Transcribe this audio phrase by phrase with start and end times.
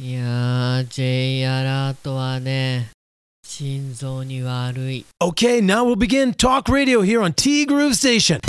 [0.00, 2.88] いやー J アラートはね
[3.44, 5.04] 心臓に悪い。
[5.20, 8.40] Okay, now we'll begin talk radio here on T Groove Station.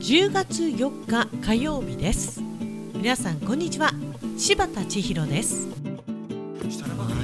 [0.00, 2.42] 10月4日火曜日です。
[2.94, 3.92] 皆さんこんにちは。
[4.36, 5.68] 柴田千尋です。
[5.68, 5.76] は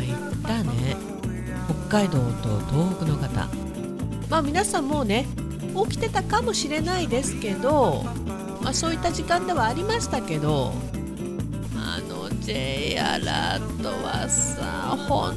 [0.04, 0.96] いだね。
[1.88, 3.48] 北海道と東北の方。
[4.30, 5.26] まあ皆さんもうね
[5.88, 8.04] 起きてたかもしれないですけど、
[8.62, 10.72] まあ、そういった時間ではありましたけど
[11.74, 15.36] あの J アラートはさ本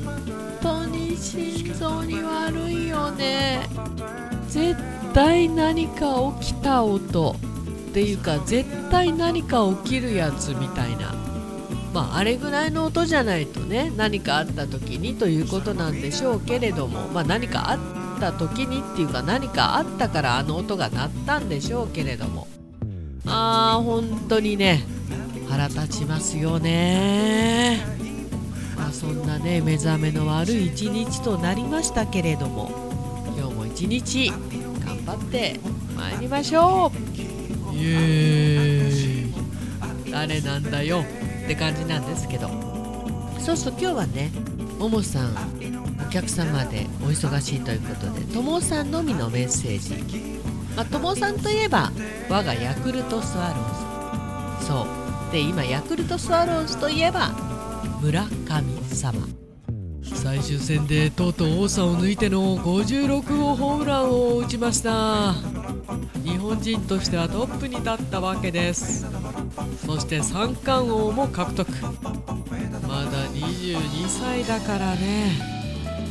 [0.61, 3.67] 当に心臓に悪いよね。
[4.47, 4.75] 絶
[5.13, 7.35] 対何か起きた音っ
[7.93, 11.13] ていうか絶対何か起きるやつみたいな。
[11.93, 22.47] まああれぐらいの音じゃないとね何かあった時にということなんでしょうけれどもまあ何かあった時にっていうか何かあったからあの音が鳴ったんでしょうけれども。
[23.29, 24.83] あー本当にね。
[25.47, 27.79] 腹立ちますよね。
[28.77, 32.71] まあそんなね目覚めの悪い一日となりましたけれども。
[33.37, 35.59] 今日も一日頑張って
[35.95, 37.75] 参りましょう。
[37.75, 40.11] イエーイ。
[40.11, 41.03] 誰なんだよ。
[41.45, 42.49] って感じなんですけど。
[43.39, 44.31] そうそう今日はね
[44.77, 45.35] ももさん
[46.05, 50.28] お客様でお忙しいということでともさんのみのメッセージ。
[50.75, 51.91] まあともさんといえば
[52.29, 54.65] 我がヤクルトスワローズ。
[54.65, 54.83] そ
[55.29, 55.31] う。
[55.31, 57.29] で今ヤクルトスワローズといえば
[58.01, 59.27] 村神様。
[60.01, 65.33] 最終戦でとうとう王さんを抜いての56号ホームランを打ちました。
[66.23, 69.05] 日本人としてはトップに立ったわけです。
[69.85, 71.69] そして三冠王も獲得。
[72.87, 75.31] まだ22歳だからね。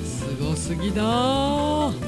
[0.05, 2.08] すごすぎだ。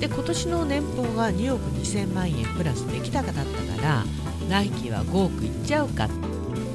[0.00, 4.04] で今年の年俸が2億2000万円プラスできたかだったから
[4.48, 6.08] 来季は5億いっちゃうか。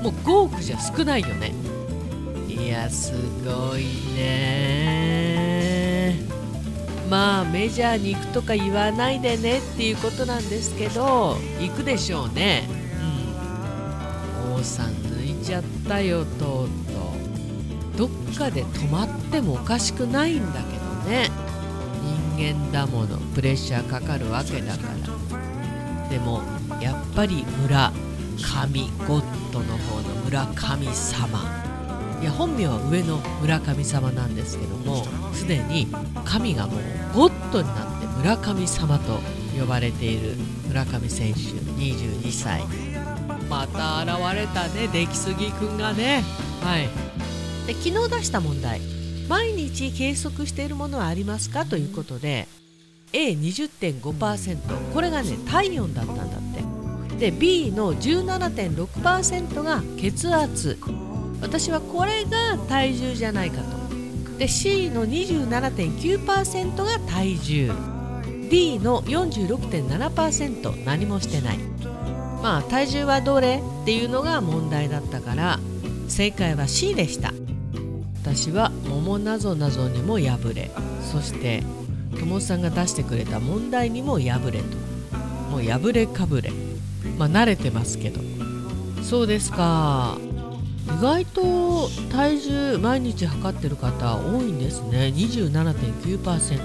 [0.02, 1.53] もう5億じゃ少ないよね。
[2.47, 3.14] いやす
[3.45, 3.84] ごい
[4.16, 5.00] ね。
[7.09, 12.68] まあメジャーに行くとか言わないでねっていうことなんですけど行くでしょうね。
[14.46, 14.53] うん。
[14.56, 16.69] 王さん抜いちゃったよとうとう。
[17.97, 21.30] どっかで止まってもおかしくないんだけどね。
[22.39, 24.83] 間だものプレッシャーかかるわけだか
[25.31, 26.09] ら。
[26.09, 26.41] でも
[26.81, 27.91] やっぱり村
[28.41, 31.44] 神ゴッドの方の村神様。
[32.22, 35.88] いや本名は上の村神様なんですけどもすでに
[36.25, 36.79] 神がもう
[37.16, 39.19] ゴッドになって村神様と
[39.57, 40.35] 呼ばれている
[40.67, 42.63] 村上選手22歳。
[43.50, 46.23] また現れたね出来すぎくんがね。
[46.61, 46.89] はい。
[47.67, 48.99] で昨日出した問題。
[49.29, 52.47] 毎日計測しているものはありますかということで
[53.13, 56.50] A20.5% これがね体温だったんだって。
[57.19, 60.79] で B の17.6%が血圧。
[61.41, 64.38] 私はこれが体重じゃないかと。
[64.38, 67.72] で C の27.9%が体重。
[68.50, 71.57] D の46.7%何もしてない。
[72.41, 75.59] まあ体重はどれっていうのが問題だったから
[76.07, 77.34] 正解は C でした。
[78.22, 80.72] 私は桃なぞなぞにも敗れ
[81.02, 81.63] そして
[82.19, 84.90] 友さんが出してくれた問題にも敗れと
[85.50, 86.52] もう破れかぶれ。
[87.18, 88.22] まあ慣れてますけど。
[89.03, 90.18] そうですか。
[90.85, 95.12] 意外と体重毎日測ってる方多いんですね。
[95.16, 96.59] 27.9%、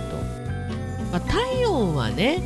[1.13, 2.43] まあ、体温はね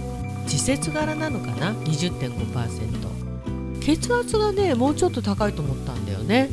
[0.48, 6.50] 季節柄なのかな？20.5%血圧がねもうちょっと高いと思ったんだよね、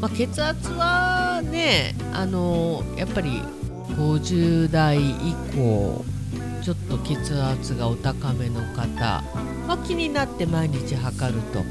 [0.00, 3.42] まあ、血圧はねあのやっぱり
[3.96, 6.04] 50代以降
[6.62, 9.22] ちょっと血圧がお高めの方、
[9.66, 11.62] まあ、気になって毎日測ると。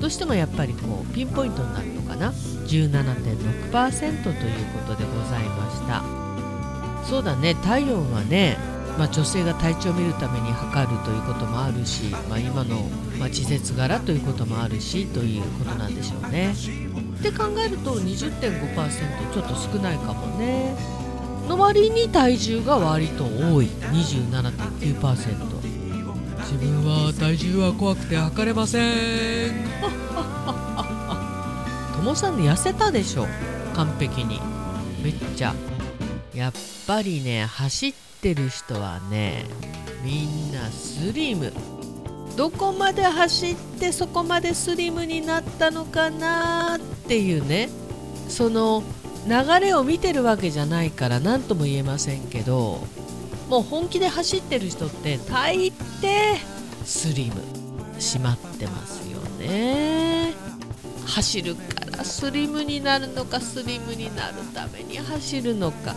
[0.00, 2.32] どうしてもやっぱりこうピンポイントになるのかな。
[2.32, 6.02] 17.6%ということでございました。
[7.08, 7.54] そうだね。
[7.56, 8.56] 体温はね、
[8.98, 12.88] まあ、女性が体調を見るために測るということもあるし、まあ、今の、
[13.20, 16.54] まあ、季節柄ということもあるしということなんでしょうね。
[17.28, 20.74] って考えると20.5%ちょっと少ないかもね。
[21.48, 23.66] の割に体重が割と多い。
[23.66, 25.62] 27.9%
[26.40, 28.80] 自分は体重は怖くて測れませ
[29.50, 29.54] ん。
[31.96, 33.26] ともさん痩せたでしょ？
[33.74, 34.40] 完璧に。
[35.02, 35.54] めっちゃ。
[36.34, 36.52] やっ
[36.86, 39.44] ぱりね走ってる人はね
[40.02, 41.52] みんなスリム
[42.36, 47.68] どこまで走ってそこまでスリムになったのかなっていうね。
[48.28, 48.82] その
[49.28, 52.80] 流れを見てるわけじゃないから何とも言えませんけど
[53.48, 56.36] もう本気で走ってる人って大抵
[56.84, 57.34] スリム
[57.98, 60.34] 締まってますよねね。
[61.06, 61.62] 走るか
[61.98, 65.94] らスリムになるのかスリムになるために走るのか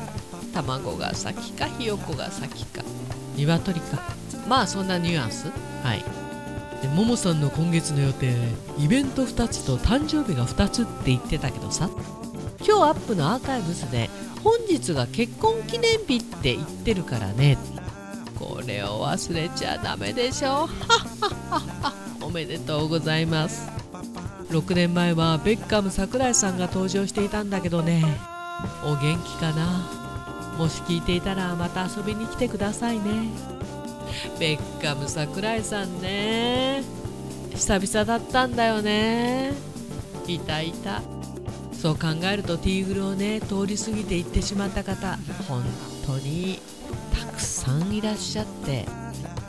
[0.54, 2.84] 卵が先かひよこが先か
[3.36, 4.02] 鶏か。
[4.48, 5.48] まあそんなニュアンス？
[5.84, 6.04] はい。
[6.82, 8.36] でももさんの今月の予定
[8.78, 11.90] イベント2つと誕生日が2つって言ってたけどさ
[12.60, 14.10] 今日アップのアーカイブスで
[14.44, 17.58] 本日が結婚記念日って言ってるからね。
[18.38, 20.70] これを忘れちゃダメでしょ。
[22.22, 23.68] おめでとうございます。
[24.50, 28.04] 6年前はベッカム桜井さんが登場していたんだけどね。
[28.84, 29.90] お元気かな？
[30.60, 33.55] もし聞いていたらまた遊びに来てくださいね。
[34.40, 36.84] ベッカム桜井さんね。
[37.52, 39.54] 久々だったんだよね。
[40.28, 41.02] いたいた。
[41.74, 45.64] そう考えるとティーグルをね通り過ぎて行ってしまった方本
[46.08, 46.60] 当に
[47.14, 48.86] たくさんいらっしゃって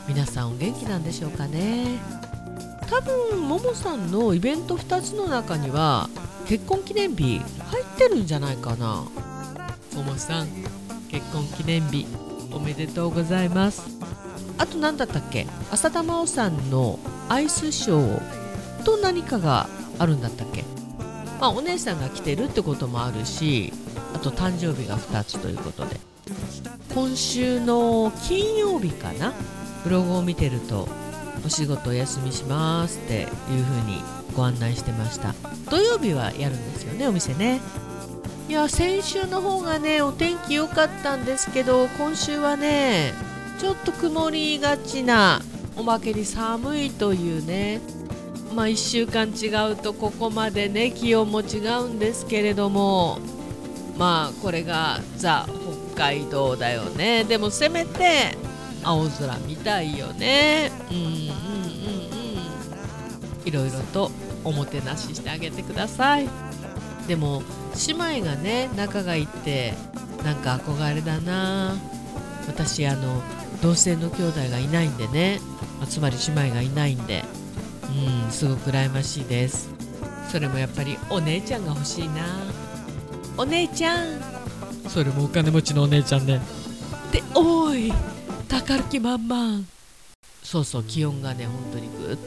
[0.07, 1.97] 皆さんお元気なんでしょうかね。
[2.89, 6.09] 多分ももさんのイベント2つの中には
[6.47, 9.05] 結婚記念日入ってるんじゃないかな。
[9.95, 10.47] ももさん
[11.09, 12.05] 結婚記念日
[12.51, 13.96] おめでとうございます。
[14.57, 15.47] あと何だったっけ？
[15.71, 16.99] 浅田真央さんの
[17.29, 19.69] アイスショーと何かが
[19.99, 20.63] あるんだったっけ？
[21.39, 23.71] まあお姉さんが来てるってこともあるし
[24.13, 25.99] あと誕生日が2つということで。
[26.93, 29.33] 今週の金曜日かな？
[29.83, 30.87] ブログを見てると
[31.45, 33.27] お仕事お休みしますっていう
[33.63, 34.01] 風に
[34.35, 35.35] ご案内してました。
[35.69, 37.59] 土曜日はやるんですよねお店ね。
[38.49, 43.13] いや先週の方がねお天気良かったんですけど今週はね
[43.59, 45.41] ちょっと曇りがちな
[45.75, 47.81] おまけに寒いというね。
[48.53, 53.19] まあ1週間違うとここまでね気温も違うんですけれども。
[53.97, 55.47] まあこれがザ
[55.95, 57.23] 北海道だよね。
[57.23, 58.37] でもせめて
[58.83, 60.71] 青空見たいよね。
[60.91, 61.15] うんうんうんう
[63.45, 63.47] ん。
[63.47, 64.11] いろいろと
[64.43, 66.29] おもてなししてあげてください。
[67.07, 67.41] でも
[67.87, 69.73] 姉妹がね仲がいいって
[70.23, 71.75] なんか憧れだな。
[72.47, 73.21] 私あの
[73.61, 75.39] 同性の兄弟がいないんでね、
[75.79, 77.23] まあつまり姉妹がいないんで。
[77.87, 79.69] うんすごく羨ましいです。
[80.31, 82.13] それもやっぱりお姉ちゃんが欲しいな。
[83.37, 84.21] お姉ちゃん。
[84.87, 86.39] それもお金持ちのお姉ちゃんね。
[87.11, 87.91] でおい
[88.47, 89.61] 宝気満々。
[90.43, 92.17] そうそう気温がね本当にぐっ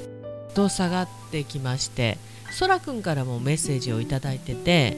[0.54, 0.68] と。
[0.68, 2.18] 下がってきまして。
[2.52, 4.96] そらくんからもメッセージをいただいてて、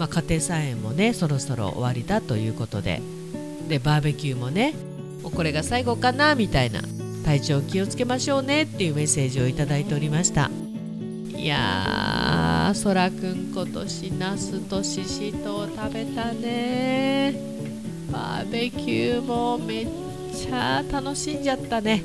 [0.00, 3.00] まあ、家庭菜園もねそろそろ終わりだということで。
[3.68, 4.74] でバーベキューもね
[5.22, 6.82] もうこれが最後かなみたいな。
[7.24, 10.50] 体調気をつけましょうねっていうメッセージをいただいておりました。
[11.36, 17.38] いやーそらくん今年ナスとししとう食べたね。
[18.10, 19.88] バーベキューもめっ
[20.34, 22.02] ちゃ楽しんじゃったね。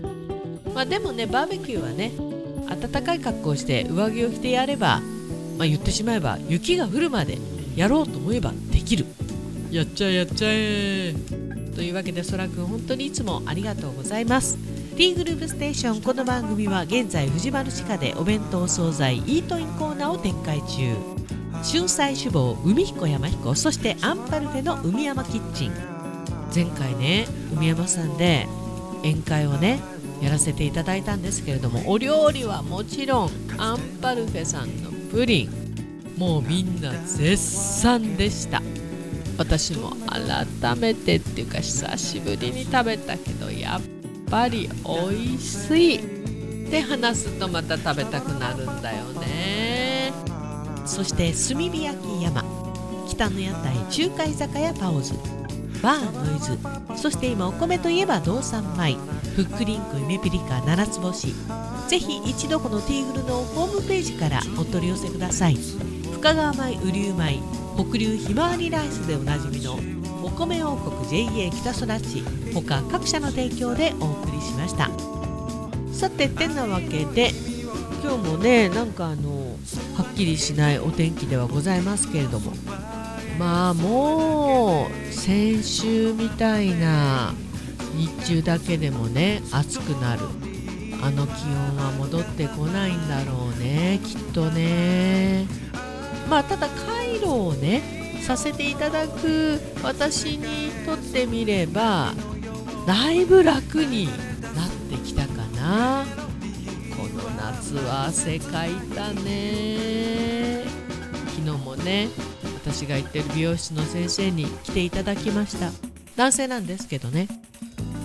[0.76, 2.12] まあでもねバーベキューはね
[2.68, 5.02] 暖かい格好をして上着を着てやれば、
[5.58, 7.38] まあ、言ってしまえば雪が降るまで
[7.78, 9.06] やろうと思えばできる。
[9.72, 11.43] やっちゃえやっちゃえ。
[11.76, 14.58] というわけでそらくん本当にいつもありがとうございます。
[14.96, 20.96] T グループステーションこの番組は現在藤丸地下でお弁当惣菜イートインコーナーを展開中。
[21.64, 25.72] 春菜志望海彦山彦そしてアンパルフェの海山キッチン。
[26.54, 27.26] 前回ね
[27.56, 28.48] 海山さんで
[29.02, 29.80] 宴会をね
[30.22, 35.64] やらせていただいたんですけれどもお料理はもちろんアンパルフェさんのプリン。
[36.18, 38.62] もうみんな絶賛でした。
[39.38, 43.82] 私も改めてっていうか久しぶりに食べたけどやっ
[44.30, 46.24] ぱり美味しい。
[46.68, 50.12] って話すとまた食べたくなるんだよね。
[50.86, 52.44] そして炭火焼き山。
[53.08, 55.14] 北の屋台中華居酒屋パオズ。
[55.84, 56.58] バーノイズ
[57.00, 58.96] そして今お米といえば道産米
[59.36, 61.34] ふっくりんこゆめぴりか七つ星。
[61.90, 65.58] ぜひ一度このティーグルのホームページからお取り寄せください。
[66.24, 67.42] 深川米雨竜米
[67.76, 69.78] 北流ひまわりライスでおなじみの
[70.24, 74.90] お米王国 JA 北育ち他各社の提供でお送りしました。
[75.92, 77.32] さててなわけで
[78.02, 79.58] 今日もねなんかあの
[79.98, 82.54] はっきりしないお天気ではございますけれども
[83.38, 87.34] まあもう先週みたいな
[87.98, 90.22] 日中だけでもね暑くなる。
[91.04, 95.46] あの気温は戻ってこないんだろうねきっとね。
[96.68, 97.82] た回路をね
[98.22, 102.14] させていただく私にとってみれば
[102.88, 104.14] だいぶ楽になっ
[104.90, 106.06] てきたかな。
[106.96, 110.64] この夏は汗かいたね。
[111.36, 112.08] 昨日もね
[112.64, 115.72] 私が行ってる美容室の先生に来ていただきました。
[116.16, 117.28] 男性なんですけどね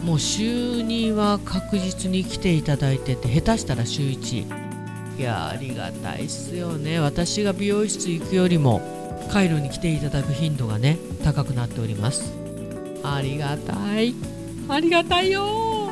[0.05, 4.68] もう週2は確実に来ていただいてて下手したら週1
[5.19, 7.01] いやありがたいっすよね。
[7.01, 8.81] 私が美容室行くよりも
[9.33, 12.33] カイロに来ていただく頻度がね高くなっております。
[13.03, 14.15] ありがたい。
[14.69, 15.91] ありがたいよ。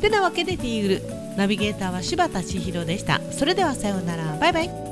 [0.00, 1.02] てなわけでティーグル。
[1.36, 3.20] ナビゲーターは柴田千尋でした。
[3.30, 4.38] それではさようなら。
[4.38, 4.85] バイバイ。